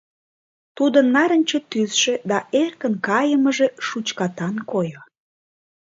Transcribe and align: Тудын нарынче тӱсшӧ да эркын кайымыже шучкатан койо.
Тудын 0.77 1.05
нарынче 1.15 1.59
тӱсшӧ 1.69 2.13
да 2.29 2.37
эркын 2.61 2.93
кайымыже 3.07 3.67
шучкатан 3.87 4.55
койо. 4.71 5.01